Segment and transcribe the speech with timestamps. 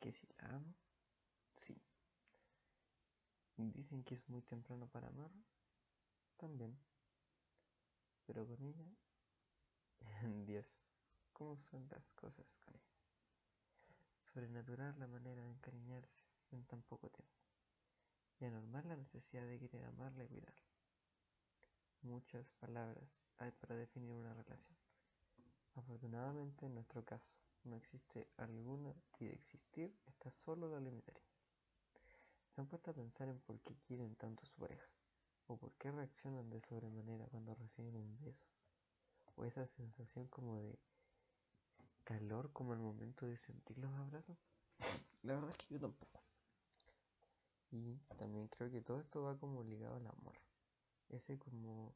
[0.00, 0.74] ¿Que si la amo?
[1.56, 1.82] Sí.
[3.56, 5.30] Dicen que es muy temprano para amar.
[6.36, 6.78] También.
[8.24, 8.86] Pero con ella...
[10.46, 10.88] Dios,
[11.32, 12.84] ¿cómo son las cosas con ella?
[14.20, 17.34] Sobrenatural la manera de encariñarse en tan poco tiempo.
[18.38, 20.68] Y anormal la necesidad de querer amarla y cuidarla.
[22.02, 24.87] Muchas palabras hay para definir una relación.
[25.74, 31.22] Afortunadamente en nuestro caso no existe alguna y de existir está solo la limitaría.
[32.46, 34.88] ¿Se han puesto a pensar en por qué quieren tanto a su pareja?
[35.46, 38.44] ¿O por qué reaccionan de sobremanera cuando reciben un beso?
[39.36, 40.78] ¿O esa sensación como de
[42.04, 44.36] calor como el momento de sentir los abrazos?
[45.22, 46.22] La verdad es que yo tampoco.
[47.70, 50.34] Y también creo que todo esto va como ligado al amor.
[51.10, 51.94] Ese como,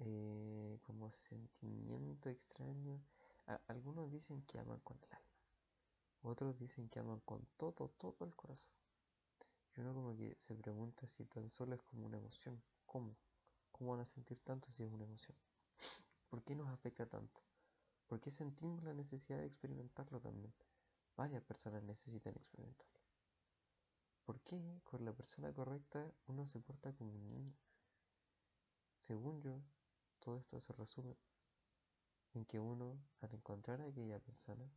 [0.00, 3.00] eh, como sentimiento extraño.
[3.66, 5.28] algunos dicen que aman con el alma.
[6.22, 8.70] Otros dicen que aman con todo, todo el corazón.
[9.74, 12.62] Y uno como que se pregunta si tan solo es como una emoción.
[12.86, 13.16] ¿Cómo?
[13.72, 15.36] ¿Cómo van a sentir tanto si es una emoción?
[16.30, 17.40] ¿Por qué nos afecta tanto?
[18.08, 20.52] ¿Por qué sentimos la necesidad de experimentarlo también?
[21.16, 23.00] Varias personas necesitan experimentarlo.
[24.24, 27.54] ¿Por qué con la persona correcta uno se porta como un niño?
[28.96, 29.60] Según yo,
[30.20, 31.16] todo esto se resume
[32.34, 34.68] en que uno, al encontrar a aquella persona,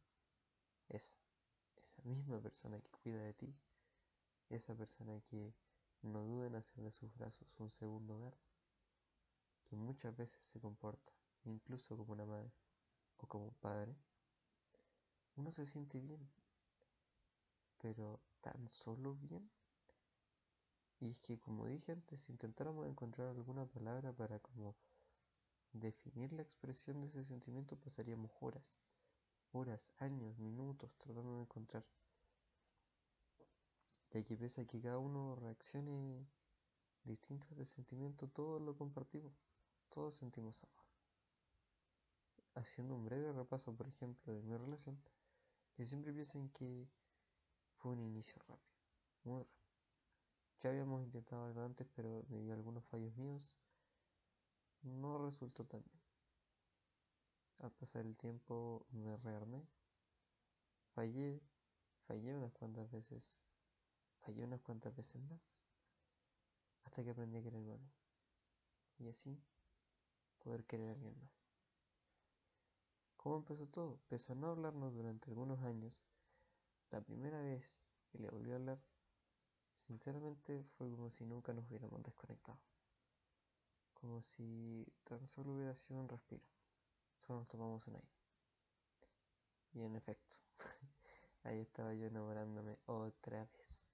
[0.89, 1.16] esa,
[1.78, 3.53] esa misma persona que cuida de ti,
[4.50, 5.53] esa persona que
[6.02, 8.38] no duda en hacer de sus brazos un segundo hogar,
[9.69, 11.12] que muchas veces se comporta
[11.45, 12.52] incluso como una madre
[13.17, 13.95] o como un padre,
[15.36, 16.30] uno se siente bien,
[17.81, 19.50] pero tan solo bien.
[21.00, 24.75] Y es que como dije antes, intentáramos encontrar alguna palabra para como
[25.73, 28.73] definir la expresión de ese sentimiento, pasaríamos horas,
[29.52, 31.86] horas, años, minutos tratando de encontrar
[34.11, 36.28] ya que pese a que cada uno reaccione
[37.03, 39.34] distintos de sentimiento, todos lo compartimos,
[39.90, 40.85] todos sentimos amor.
[42.56, 45.01] Haciendo un breve repaso, por ejemplo, de mi relación,
[45.75, 46.90] que siempre pienso en que
[47.78, 48.75] fue un inicio rápido,
[49.24, 49.62] muy rápido.
[50.62, 53.53] Ya habíamos intentado algo antes, pero debido a algunos fallos míos,
[54.84, 56.02] no resultó tan bien.
[57.59, 59.68] Al pasar el tiempo me rearmé,
[60.96, 61.42] fallé,
[62.08, 63.36] fallé unas cuantas veces
[64.22, 65.42] Fallé unas cuantas veces más,
[66.84, 67.92] hasta que aprendí a quererme a mí.
[69.00, 69.42] Y así
[70.44, 71.31] poder querer a alguien más.
[73.18, 73.94] ¿Cómo empezó todo?
[74.03, 76.03] Empezó a no hablarnos durante algunos años.
[76.92, 78.80] La primera vez que le volví a hablar,
[79.74, 82.59] sinceramente fue como si nunca nos hubiéramos desconectado.
[84.01, 86.44] Como si tan solo hubiera sido un respiro.
[87.22, 88.09] Solo nos tomamos un aire.
[89.73, 90.38] Y en efecto,
[91.44, 93.88] ahí estaba yo enamorándome otra vez.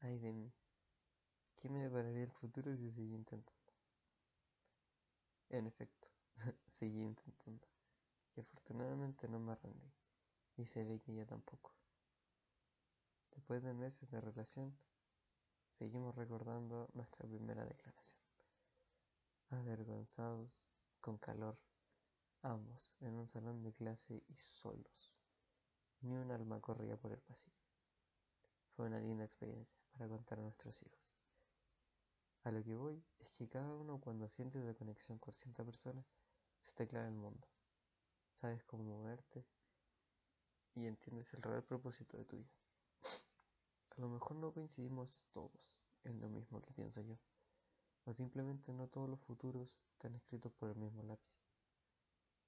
[0.00, 0.52] Ay de mí.
[1.56, 3.72] ¿Qué me depararía el futuro si seguí intentando?
[5.48, 6.08] En efecto,
[6.66, 7.66] seguí intentando.
[8.36, 9.90] Y afortunadamente no me rendí.
[10.58, 11.72] Y se ve que ella tampoco.
[13.30, 14.76] Después de meses de relación,
[15.70, 18.29] seguimos recordando nuestra primera declaración.
[19.50, 21.58] Avergonzados, con calor,
[22.42, 25.12] ambos en un salón de clase y solos.
[26.02, 27.58] Ni un alma corría por el pasillo.
[28.76, 31.14] Fue una linda experiencia para contar a nuestros hijos.
[32.44, 36.04] A lo que voy es que cada uno cuando sientes de conexión con cierta persona,
[36.60, 37.48] se te aclara el mundo.
[38.30, 39.44] Sabes cómo moverte
[40.74, 42.54] y entiendes el real propósito de tu vida.
[43.96, 47.18] A lo mejor no coincidimos todos en lo mismo que pienso yo,
[48.10, 51.44] o simplemente no todos los futuros están escritos por el mismo lápiz.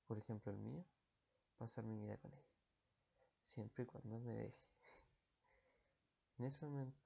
[0.08, 0.84] Por ejemplo, el mío,
[1.56, 2.52] pasar mi vida con ella,
[3.44, 4.58] siempre y cuando me deje.
[6.38, 6.98] En ese momento,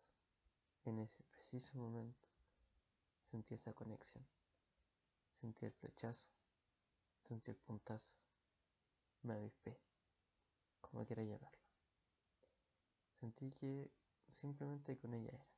[0.86, 2.26] en ese preciso momento,
[3.20, 4.24] sentí esa conexión.
[5.30, 6.28] Sentí el flechazo,
[7.18, 8.14] sentí el puntazo.
[9.22, 9.78] Me avispé,
[10.80, 11.60] como quiera llamarlo.
[13.10, 13.90] Sentí que
[14.28, 15.55] simplemente con ella era.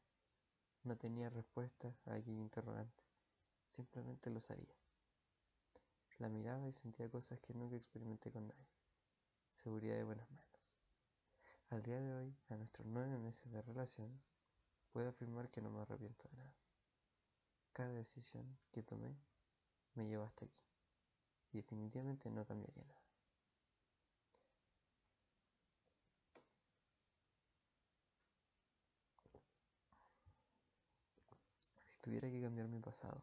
[0.88, 3.04] No tenía respuesta a aquel interrogante,
[3.66, 4.74] simplemente lo sabía.
[6.16, 8.70] La miraba y sentía cosas que nunca experimenté con nadie.
[9.50, 10.62] Seguridad de buenas manos.
[11.68, 14.18] Al día de hoy, a nuestros nueve meses de relación,
[14.90, 16.56] puedo afirmar que no me arrepiento de nada.
[17.74, 19.14] Cada decisión que tomé
[19.92, 20.64] me llevó hasta aquí.
[21.52, 23.07] Y definitivamente no cambiaría nada.
[32.08, 33.22] Tuviera que cambiar mi pasado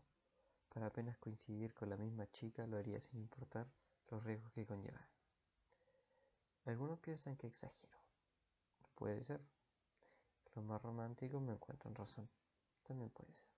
[0.70, 3.66] para apenas coincidir con la misma chica, lo haría sin importar
[4.12, 5.10] los riesgos que conlleva.
[6.66, 7.98] Algunos piensan que exagero.
[8.94, 9.42] Puede ser.
[10.54, 12.30] Los más románticos me encuentran razón.
[12.84, 13.50] También puede ser.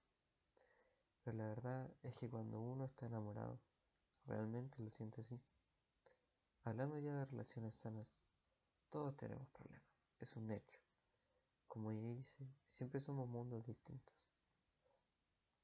[1.26, 3.60] Pero la verdad es que cuando uno está enamorado,
[4.28, 5.42] realmente lo siente así.
[6.64, 8.22] Hablando ya de relaciones sanas,
[8.90, 10.80] todos tenemos problemas, es un hecho.
[11.68, 14.17] Como ya hice, siempre somos mundos distintos.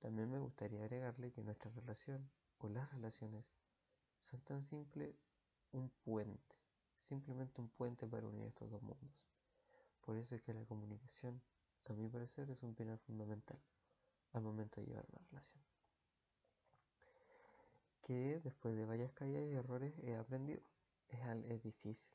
[0.03, 3.45] También me gustaría agregarle que nuestra relación o las relaciones
[4.19, 5.15] son tan simple
[5.71, 6.57] un puente,
[6.99, 9.15] simplemente un puente para unir estos dos mundos.
[10.05, 11.41] Por eso es que la comunicación,
[11.87, 13.57] a mi parecer, es un pilar fundamental
[14.33, 15.63] al momento de llevar una relación.
[18.01, 20.59] Que después de varias caídas y errores he aprendido.
[21.07, 22.11] Es, es difícil.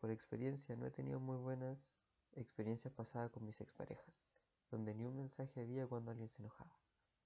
[0.00, 1.98] Por experiencia no he tenido muy buenas
[2.32, 4.24] experiencias pasadas con mis exparejas,
[4.70, 6.80] donde ni un mensaje había cuando alguien se enojaba.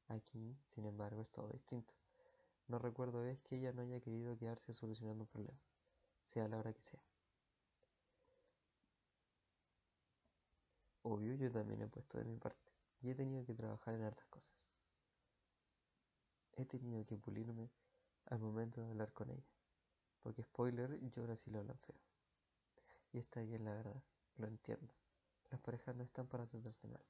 [0.08, 1.94] Aquí, sin embargo, es todo distinto.
[2.68, 5.58] No recuerdo vez que ella no haya querido quedarse solucionando un problema,
[6.22, 7.00] sea la hora que sea.
[11.02, 12.72] Obvio, yo también he puesto de mi parte
[13.02, 14.66] y he tenido que trabajar en hartas cosas.
[16.56, 17.68] He tenido que pulirme
[18.26, 19.52] al momento de hablar con ella,
[20.22, 21.96] porque spoiler, yo ahora sí lo hablan feo.
[23.12, 24.02] Y está bien la verdad,
[24.36, 24.94] lo entiendo.
[25.50, 27.04] Las parejas no están para tratarse mal,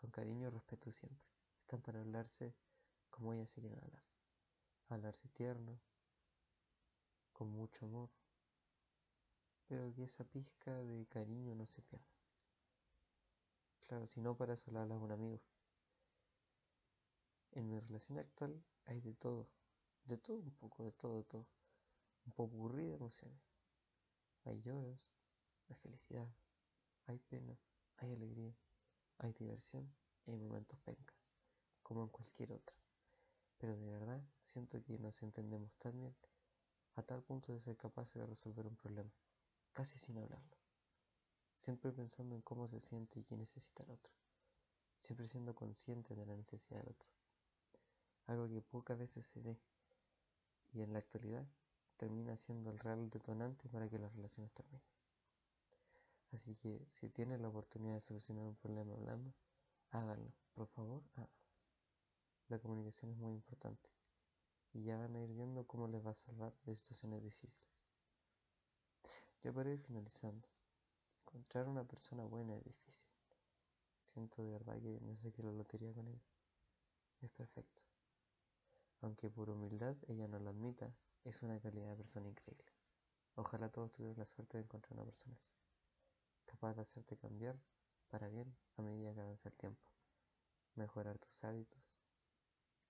[0.00, 1.26] con cariño y respeto siempre.
[1.66, 2.54] Están para hablarse
[3.10, 4.04] como ellas se quieren hablar.
[4.88, 5.80] Hablarse tierno,
[7.32, 8.08] con mucho amor,
[9.66, 12.06] pero que esa pizca de cariño no se pierda.
[13.88, 15.42] Claro, si no, para eso le hablas a un amigo.
[17.50, 19.48] En mi relación actual hay de todo,
[20.04, 21.48] de todo un poco, de todo, de todo.
[22.26, 23.58] Un poco de emociones.
[24.44, 25.10] Hay lloros,
[25.68, 26.28] hay felicidad,
[27.06, 27.58] hay pena,
[27.96, 28.54] hay alegría,
[29.18, 29.92] hay diversión
[30.26, 31.15] y hay momentos pencas,
[31.86, 32.74] como en cualquier otra.
[33.58, 36.16] Pero de verdad siento que nos entendemos tan bien,
[36.96, 39.12] a tal punto de ser capaces de resolver un problema,
[39.72, 40.56] casi sin hablarlo
[41.56, 44.12] siempre pensando en cómo se siente y qué necesita el otro,
[44.98, 47.08] siempre siendo consciente de la necesidad del otro,
[48.26, 49.58] algo que pocas veces se ve
[50.72, 51.46] y en la actualidad
[51.96, 54.82] termina siendo el real detonante para que las relaciones terminen.
[56.32, 59.32] Así que si tienes la oportunidad de solucionar un problema hablando,
[59.90, 61.45] háganlo, por favor, háganlo.
[62.48, 63.88] La comunicación es muy importante
[64.72, 67.84] y ya van a ir viendo cómo les va a salvar de situaciones difíciles.
[69.42, 70.48] Ya para ir finalizando,
[71.26, 73.10] Encontrar una persona buena es difícil.
[74.00, 76.24] Siento de verdad que no sé qué la lotería con ella.
[77.20, 77.82] Es perfecto.
[79.00, 80.94] Aunque por humildad ella no lo admita,
[81.24, 82.72] es una calidad de persona increíble.
[83.34, 85.50] Ojalá todos tuvieran la suerte de encontrar una persona así,
[86.46, 87.58] capaz de hacerte cambiar
[88.08, 89.90] para bien a medida que avanza el tiempo,
[90.76, 91.95] mejorar tus hábitos,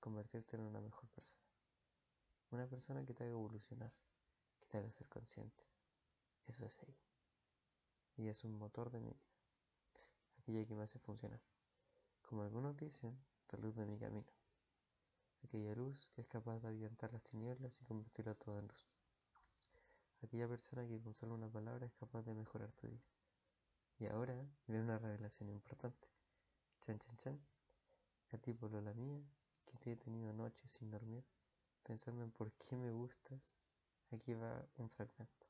[0.01, 1.43] convertirte en una mejor persona.
[2.51, 3.93] Una persona que te haga evolucionar,
[4.61, 5.65] que te haga ser consciente.
[6.47, 7.07] Eso es ella
[8.17, 9.27] y es un motor de mi vida,
[10.39, 11.41] aquella que me hace funcionar.
[12.23, 13.19] Como algunos dicen,
[13.51, 14.33] la luz de mi camino,
[15.45, 18.89] aquella luz que es capaz de avientar las tinieblas y convertirla todo en luz.
[20.23, 23.05] Aquella persona que con solo una palabra es capaz de mejorar tu día.
[23.99, 24.35] Y ahora
[24.67, 26.09] viene una revelación importante.
[26.81, 27.41] Chan, chan, chan.
[28.33, 29.23] A ti, la mía,
[29.85, 31.25] he tenido noches sin dormir,
[31.83, 33.55] pensando en por qué me gustas,
[34.11, 35.47] aquí va un fragmento.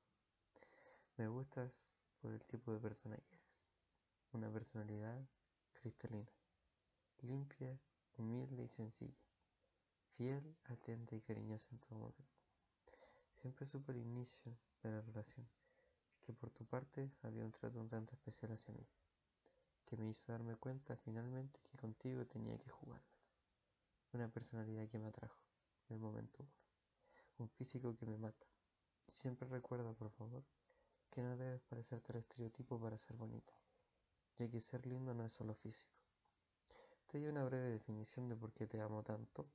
[1.16, 1.90] Me gustas
[2.20, 3.64] por el tipo de persona que eres.
[4.32, 5.18] Una personalidad
[5.72, 6.30] cristalina,
[7.22, 7.78] limpia,
[8.16, 9.24] humilde y sencilla,
[10.16, 12.36] fiel, atenta y cariñosa en todo momento.
[13.34, 15.48] Siempre supe al inicio de la relación
[16.26, 18.84] que por tu parte había un trato un tanto especial hacia mí,
[19.86, 23.15] que me hizo darme cuenta finalmente que contigo tenía que jugarme.
[24.16, 25.38] Una personalidad que me atrajo
[25.90, 26.50] en el momento uno,
[27.36, 28.46] un físico que me mata.
[29.06, 30.42] Y siempre recuerda, por favor,
[31.10, 33.52] que no debes parecerte al estereotipo para ser bonita,
[34.38, 35.92] ya que ser lindo no es solo físico.
[37.08, 39.50] Te doy una breve definición de por qué te amo tanto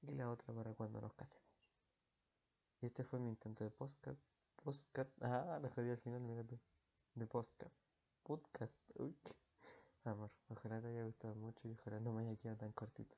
[0.00, 1.52] y la otra para cuando nos casemos.
[2.80, 4.22] Y este fue mi intento de podcast.
[4.56, 5.12] Podcast.
[5.20, 6.58] Ah, lo jodí al final, mírate.
[7.14, 7.76] De podcast.
[8.22, 8.72] Podcast.
[8.94, 9.14] Uy.
[10.04, 13.14] Amor, ojalá te haya gustado mucho y ojalá no me haya quedado tan cortito.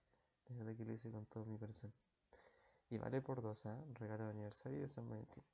[0.51, 1.93] De verdad que lo hice con todo mi corazón.
[2.91, 3.79] Y vale por dos, ¿ah?
[3.95, 5.45] Regalo de aniversario de San Valentín.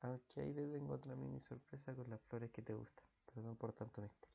[0.00, 3.06] Aunque ahí te tengo otra mini sorpresa con las flores que te gustan.
[3.32, 4.33] Perdón por tanto misterio.